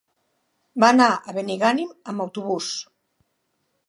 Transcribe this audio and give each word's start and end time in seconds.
Va 0.83 0.87
anar 0.93 1.09
a 1.31 1.35
Benigànim 1.35 1.91
amb 2.13 2.23
autobús. 2.25 2.71